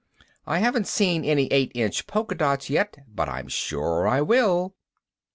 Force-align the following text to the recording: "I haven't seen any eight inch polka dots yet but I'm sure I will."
"I 0.47 0.57
haven't 0.57 0.87
seen 0.87 1.23
any 1.23 1.45
eight 1.53 1.71
inch 1.75 2.07
polka 2.07 2.33
dots 2.33 2.71
yet 2.71 2.97
but 3.07 3.29
I'm 3.29 3.47
sure 3.47 4.07
I 4.07 4.21
will." 4.21 4.73